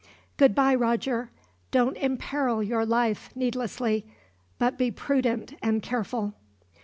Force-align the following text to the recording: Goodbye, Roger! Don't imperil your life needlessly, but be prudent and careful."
Goodbye, 0.35 0.73
Roger! 0.73 1.29
Don't 1.69 1.95
imperil 1.97 2.63
your 2.63 2.87
life 2.87 3.29
needlessly, 3.35 4.07
but 4.57 4.75
be 4.75 4.89
prudent 4.89 5.53
and 5.61 5.83
careful." 5.83 6.33